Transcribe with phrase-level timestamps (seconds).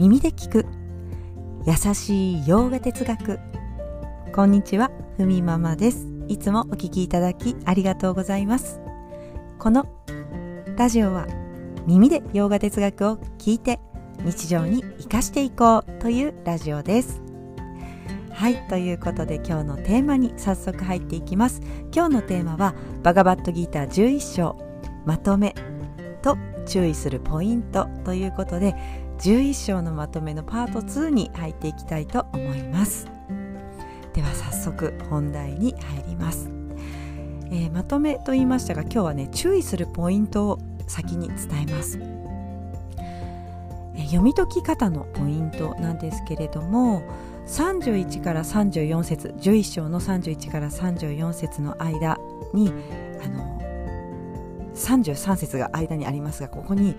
[0.00, 0.66] 耳で聞く。
[1.66, 3.38] 優しい洋画哲学。
[4.34, 6.06] こんにちはふみママです。
[6.26, 8.80] いつもお聞きいただきありがとうございます。
[9.58, 9.84] この
[10.78, 11.26] ラジオは
[11.86, 13.78] 耳で洋画哲学を聞いて
[14.24, 17.20] 日常に生かしていこうというラジオです。
[18.30, 21.60] はいということで今日のテーマに早速入っていきます。
[21.94, 24.56] 今日のテーマはバガバットギーター11章
[25.04, 25.54] まとめ
[26.22, 28.74] と注意するポイントということで
[29.20, 33.06] 11章のまとめのパート2に入っていきたいと思います。
[34.14, 36.50] では早速本題に入ります、
[37.46, 41.98] えー、まとめと言いましたが今日はね注意するポイントを先に伝えます、
[43.94, 47.02] えー、読み解き方のポイントなんですけれども
[47.46, 52.18] 31から34節11章の31から34節の間
[52.52, 52.72] に
[53.22, 53.60] あの
[54.74, 56.96] 33節が間にありますがここに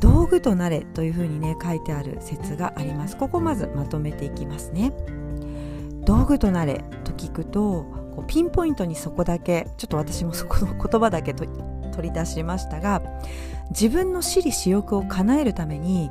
[0.00, 3.16] 道具となれというふうにね書いてある説があります。
[3.16, 4.92] ここまずまとめていきますね。
[6.04, 7.84] 道具となれと聞くと
[8.14, 11.50] こうピンポイントにそこだけちょっと私もそこの言葉だけ取
[12.02, 13.02] り出しましたが
[13.70, 16.10] 自分の私利私欲を叶えるために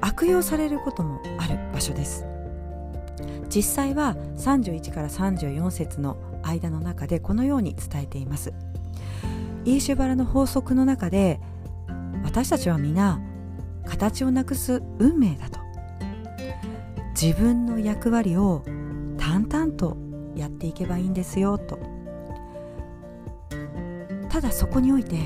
[0.00, 2.26] 悪用されることもある場所です。
[3.48, 8.52] 実際は31から34節の間の中でこのように伝えています。
[9.64, 11.40] イーシュバラの法則の中で
[12.30, 13.20] 私たちは皆
[13.84, 15.58] 形をなくす運命だと。
[17.20, 18.62] 自分の役割を
[19.18, 19.96] 淡々と
[20.36, 21.80] やっていけばいいんですよと。
[24.28, 25.16] ただそこにおいて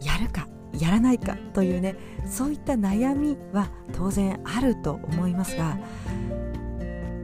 [0.00, 0.46] やるか
[0.78, 5.76] やらないかというねそういった悩みは当然あると思いますが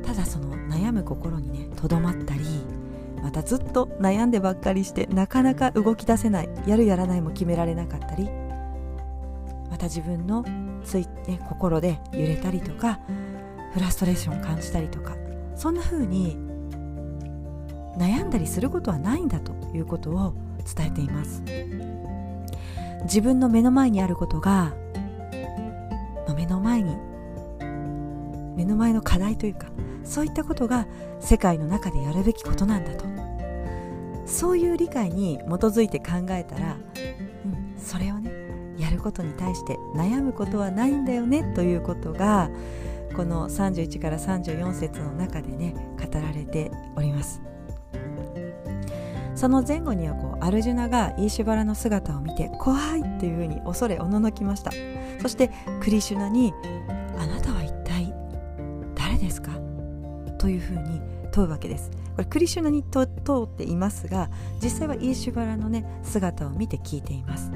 [0.04, 2.40] ただその悩む心にねとどまったり
[3.22, 8.28] またずっと悩んでばっかりしてなかなか動き出せないやるやらないも決められなかったり
[9.76, 10.42] また自分の
[10.86, 12.98] つい、ね、心で揺れたりとか
[13.74, 15.14] フラストレーションを感じたりとか
[15.54, 16.38] そんな風に
[17.98, 20.34] 悩んだりすることはないんだということを
[20.74, 21.42] 伝えています。
[23.02, 24.72] 自分の目の前にあることが
[26.34, 26.96] 目の前に
[28.56, 29.66] 目の前の課題というか
[30.04, 30.86] そういったことが
[31.20, 33.04] 世界の中でやるべきことなんだと。
[34.24, 36.76] そういう理解に基づいて考えたら、
[37.44, 38.15] うん、それを
[38.96, 42.50] ることに対して悩むことはないんだよねということが
[43.14, 47.40] この31から34節の中でね語られております。
[49.34, 54.72] その前後にはこうアルジュナがイーシュバラの姿を見て怖いっていうふうに恐れおののきました。
[55.20, 55.50] そして
[55.82, 56.54] クリシュナに
[57.18, 58.14] 「あなたは一体
[58.94, 59.52] 誰ですか?」
[60.38, 61.02] というふうに
[61.32, 61.90] 問うわけです。
[62.16, 63.04] これクリシュナに問
[63.44, 64.30] っていますが
[64.62, 67.50] 実際はイーシュバラのね姿を見て聞いています。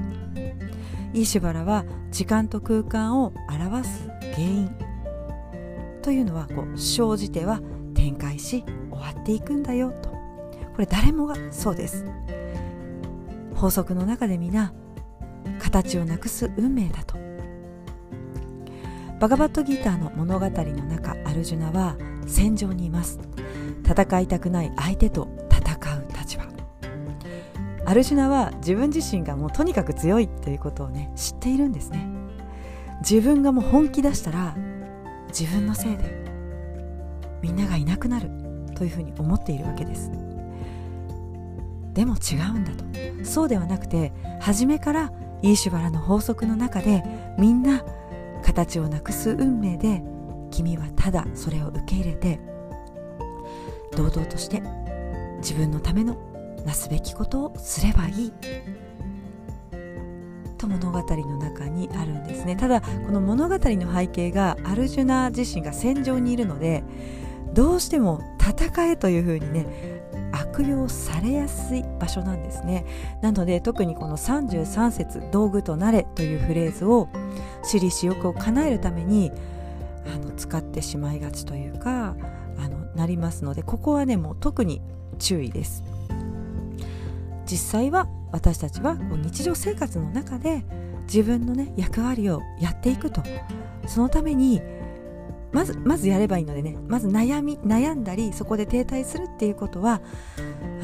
[1.12, 4.70] イーシュバラは時間と空間を表す原因
[6.02, 7.60] というのはこう生じては
[7.94, 10.16] 展開し終わっていくんだよとこ
[10.78, 12.06] れ誰もがそうです。
[13.54, 14.72] 法則の中で皆
[15.58, 17.18] 形をなくす運命だと。
[19.18, 23.20] バガバットギターの物語の中アルジュナは戦場にいます。
[23.84, 25.28] 戦いたくない相手と
[27.90, 32.06] アルジュナは自分自身がもうとにかく強いということをね知っているんですね。
[33.00, 34.54] 自分がもう本気出したら
[35.28, 36.24] 自分のせいで
[37.42, 38.30] みんながいなくなる
[38.76, 40.12] というふうに思っているわけです。
[41.92, 42.84] でも違うんだと。
[43.24, 45.12] そうではなくて初めから
[45.42, 47.02] イーシュバラの法則の中で
[47.40, 47.82] みんな
[48.44, 50.00] 形をなくす運命で
[50.52, 52.38] 君はただそれを受け入れて
[53.96, 54.62] 堂々として
[55.38, 56.29] 自分のための
[56.64, 58.32] なすべきことをすればいい。
[60.58, 62.54] と物語の中にあるんですね。
[62.54, 66.84] ただこの物語の背景がアルジュナ自身が戦場にいるので
[67.54, 70.00] どうしても戦えというふうにね
[70.32, 72.84] 悪用されやすい場所なんですね。
[73.22, 77.08] なので特にこの33節道具となれというフレーズを
[77.62, 79.32] 私利私欲を叶えるために
[80.06, 82.14] あの使ってしまいがちというか
[82.58, 84.82] あのなりますのでここはねもう特に
[85.18, 85.82] 注意です。
[87.50, 90.64] 実際は私たちはこう日常生活の中で
[91.02, 93.22] 自分のね役割をやっていくと。
[93.86, 94.60] そのために
[95.52, 100.00] まずまずやればいいのでねまず悩み悩んだりそこで停滞するっていうことは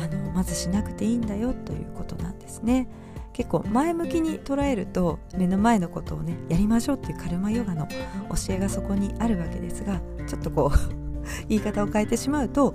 [0.02, 2.88] あのまずしなくていいんだよということなんですね。
[3.32, 10.78] 結構前向きに捉えると目の前のことをねやりましょうっていうカルマヨガの教えがそこにあるわけですがちょっとこう
[11.46, 12.74] 言い方を変えてしまうと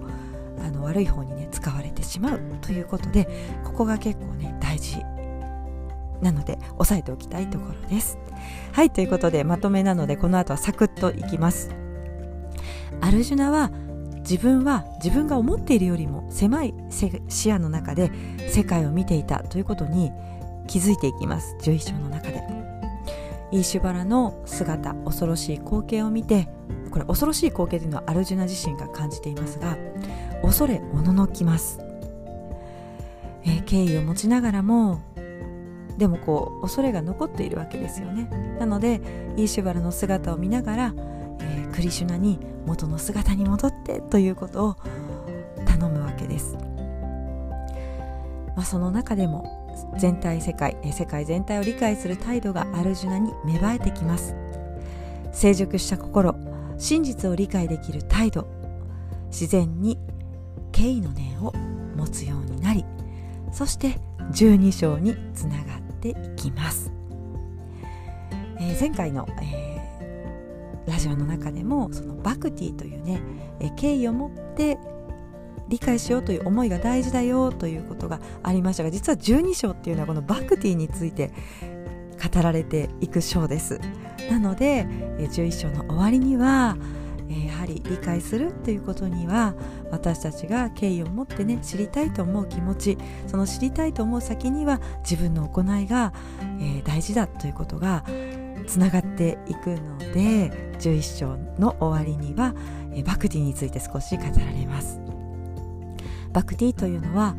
[0.60, 3.28] あの悪い方にね使われてしまうということで
[3.64, 5.04] ここが結構ね大事
[6.22, 8.18] なので押さえておきたいところです。
[8.74, 11.72] はいということでまとめなのでこの後はサクッといきます。
[13.02, 13.72] アルジュナは
[14.20, 18.12] 自分は自分が思っているよりも狭い視野の中で
[18.50, 20.12] 世界を見ていたということに
[20.68, 21.56] 気づいていきます。
[21.62, 22.62] 11章の中で。
[23.52, 26.48] イーシュバラの姿恐ろしい光景を見て
[26.90, 29.78] これ恐ろしい光景というのはアルジュナ自身が感じていますが
[30.42, 31.80] 恐れおののきます、
[33.44, 35.02] えー、敬意を持ちながらも
[35.98, 38.28] でもこう恐れが残っているわけですよね。
[38.60, 39.02] なので
[39.38, 40.94] イーシュバラの姿を見ながら、
[41.40, 44.76] えー、クリシュナに元の姿に戻ってということを
[45.66, 46.58] 頼むわけです、
[48.56, 54.36] まあ、その中でも全体世界世界全体を理解する態度がアルジュナに芽生えてきます。
[55.32, 56.36] 成熟した心
[56.78, 58.48] 真実を理解できる態度
[59.28, 59.98] 自然に
[60.82, 61.54] 敬意の念を
[61.96, 62.84] 持つようになり
[63.52, 64.00] そして
[64.32, 66.92] 12章につながっていきます、
[68.60, 73.22] えー、前回の、えー、ラジオの中でもそのバクティというね、
[73.60, 74.80] えー、敬意を持って
[75.70, 81.32] 理解しようという思いが大事だよということがありましたが実は12章っていうのはこのバクティについて
[82.34, 83.80] 語られていく章です。
[84.30, 84.86] なので
[85.18, 86.76] 11章の終わりには
[87.62, 89.54] はり理解するということには
[89.92, 92.98] 私たちが敬意を持ってね知りたいと思う気持ち
[93.28, 96.14] その知りたいと思う先には自分の行いが、
[96.60, 98.04] えー、大事だということが
[98.68, 102.56] つながっていくので11章の終わりには、
[102.94, 105.00] えー、バクティについて少し語られます。
[106.34, 107.36] バクティというのは、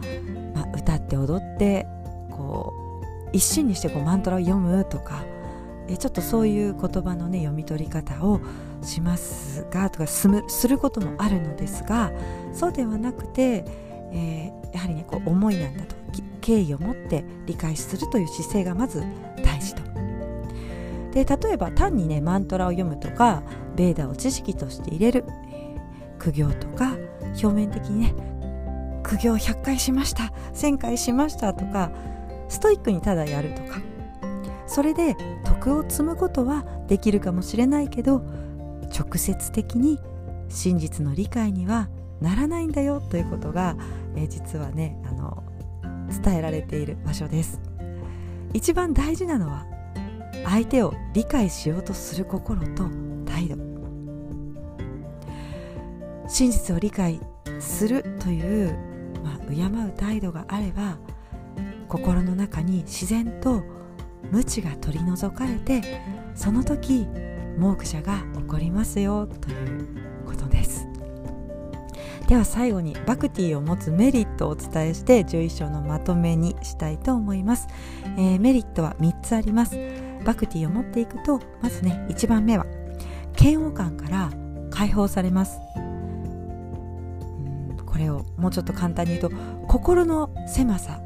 [0.55, 1.87] まあ、歌って踊って
[2.31, 5.25] こう一心にしてこうマントラを読むとか
[5.89, 8.41] えちょっとそういう言葉のね読み取り方を
[8.83, 12.13] しますがとかすむすることもあるのですが
[12.53, 13.65] そうではなくて、
[14.13, 15.97] えー、やはりねこう思いなんだと
[16.41, 19.03] 敬意を持って理解するという姿勢がまず
[19.45, 19.83] 大事と。
[21.13, 23.43] で例えば単にねマントラを読むとか
[23.77, 26.97] ベーダを知識として入れる、えー、苦行とか
[27.43, 28.15] 表面的にね
[29.03, 31.93] 苦行100回しました1000回しましたとか
[32.49, 33.81] ストイックにただやるとか
[34.67, 38.23] それで徳を積むことはできるかもしれないけど
[38.97, 39.99] 直接的に
[40.49, 41.89] 真実の理解には
[42.21, 43.77] ならないんだよということが、
[44.17, 45.43] え、実はねあの
[46.23, 47.61] 伝えられている場所です。
[48.53, 49.67] 一番大事なのは
[50.45, 52.85] 相手を理解しようとする心と
[53.25, 53.57] 態度。
[56.29, 57.21] 真実を理解
[57.59, 58.93] するという
[59.23, 60.99] まあ、敬う態度があれば
[61.89, 63.63] 心の中に自然と
[64.31, 65.83] 無知が取り除かれて
[66.35, 67.07] その時
[67.59, 69.87] モークシャが起こりますよという
[70.27, 70.87] ことです。
[72.29, 77.67] では最後にバクティを持つメリットをお伝えして11章のまとめにしたいと思います、
[78.17, 79.77] えー、メリットは3つあります。
[80.25, 82.65] バクティを持っていくとまずね1番目は
[83.39, 84.31] 嫌悪感から
[84.71, 85.59] 解放されます。
[87.85, 89.37] これをもうちょっと簡単に言うと
[89.69, 91.01] 心の狭さ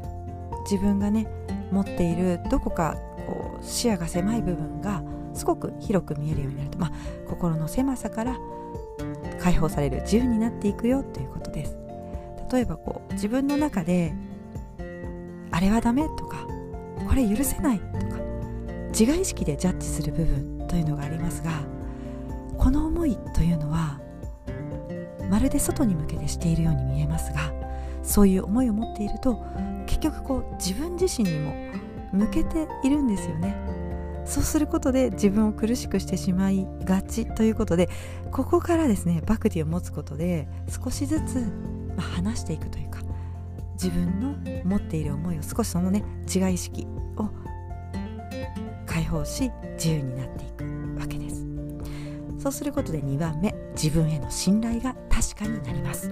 [0.69, 1.27] 自分がね
[1.71, 2.95] 持っているどこか
[3.27, 5.03] こう視野が狭い部分が
[5.37, 6.91] すごく広く見えるようになると、まあ、
[7.27, 8.37] 心の狭さから
[9.39, 11.77] 解放される自由になっていくよということです。
[12.51, 14.13] 例えばこう自分の中で
[15.51, 16.47] あれはダメとか
[17.07, 18.17] これ許せないとか
[18.89, 21.51] 自我意識でジャッジする部分というのがありますが
[22.57, 23.99] この思いというのは
[25.29, 27.51] まるで外に向けてしているように見えますが
[28.01, 29.43] そういう思いを持っていると
[29.85, 31.53] 結局こう自分自身にも
[32.13, 33.55] 向けているんですよね。
[34.27, 37.89] そうすることで自分を苦しくしてしまいがちということで
[38.31, 41.51] ここからですねバクティを持つことで少しずつ、
[41.95, 42.99] ま、話していくというか
[43.73, 46.03] 自分の持っている思いを少しそのね
[46.33, 47.29] 違い意識を
[48.85, 50.63] 解放し自由になっていく
[50.99, 51.45] わけです。
[52.39, 56.11] そうすることで2番目自分への信頼が確かになります。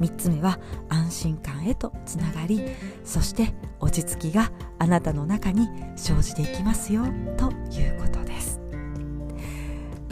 [0.00, 2.62] 3つ目は安心感へとつながり
[3.04, 7.04] そして落ち着きがあなたの中に生じていきますよ
[7.36, 8.60] ということです。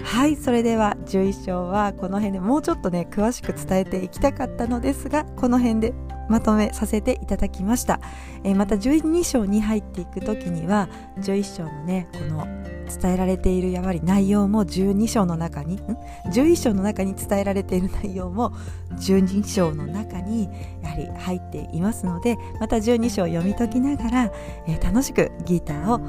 [0.02, 5.94] はいそれでは11章はこの辺でもうちょっとね詳しく伝えていきたかったのですがこの辺で
[6.28, 8.00] まとめさせていただきました、
[8.42, 12.57] えー、また12章に入っていく時には11章のねこの
[12.88, 15.78] 伝えられているやはり内容も12章の中に
[16.26, 18.52] 11章の中に伝えられている内容も
[18.96, 20.48] 12章の中に
[20.82, 24.32] やはり入っていますのでまた12章を読み解きながら、
[24.66, 26.00] えー、楽しくギターを、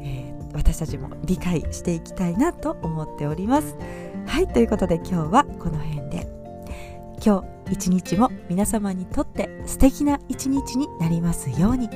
[0.00, 3.76] えー、私たちも理解していきたいなと思っております。
[4.26, 6.40] はいということで今日はこの辺で。
[7.22, 11.90] 今日一日も皆様にとって素敵な一日になりますように。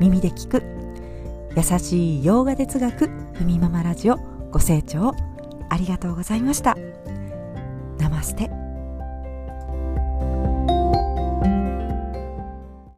[0.00, 0.79] 耳で聞く
[1.56, 4.16] 優しい洋画哲学ふみママラジオ
[4.50, 5.14] ご清聴
[5.68, 6.76] ありがとうございました。
[7.98, 8.59] ナマステ。